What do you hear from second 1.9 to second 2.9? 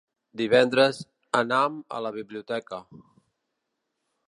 a la biblioteca.